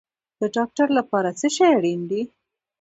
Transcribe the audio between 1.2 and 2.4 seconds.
څه شی اړین دی؟